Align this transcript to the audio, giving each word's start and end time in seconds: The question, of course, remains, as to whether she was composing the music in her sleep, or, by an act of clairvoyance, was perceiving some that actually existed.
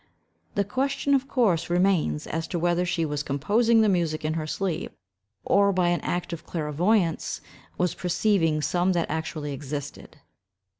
The 0.55 0.63
question, 0.63 1.13
of 1.13 1.27
course, 1.27 1.69
remains, 1.69 2.25
as 2.25 2.47
to 2.47 2.57
whether 2.57 2.87
she 2.87 3.05
was 3.05 3.21
composing 3.21 3.81
the 3.81 3.87
music 3.87 4.25
in 4.25 4.33
her 4.33 4.47
sleep, 4.47 4.97
or, 5.45 5.71
by 5.71 5.89
an 5.89 6.01
act 6.01 6.33
of 6.33 6.43
clairvoyance, 6.43 7.39
was 7.77 7.93
perceiving 7.93 8.63
some 8.63 8.93
that 8.93 9.11
actually 9.11 9.53
existed. 9.53 10.17